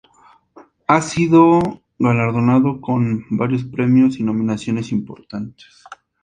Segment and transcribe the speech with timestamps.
[0.87, 1.61] Ha sido
[1.99, 5.83] galardonado con varios premios y nominaciones importantes.